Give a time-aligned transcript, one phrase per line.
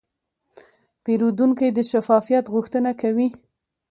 [1.03, 3.27] پیرودونکی د شفافیت غوښتنه کوي.